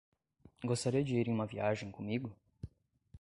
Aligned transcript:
Gostaria 0.65 1.03
de 1.03 1.13
ir 1.15 1.27
em 1.27 1.31
uma 1.31 1.45
viagem 1.45 1.91
comigo? 1.91 2.35